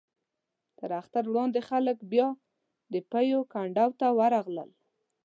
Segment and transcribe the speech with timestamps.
[0.77, 2.27] تر اختر وړاندې خلک بیا
[2.93, 4.69] د پېوې کنډو ته ورغلل.